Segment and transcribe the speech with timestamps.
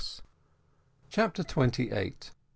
[1.11, 2.31] CHAPTER TWENTY EIGHT.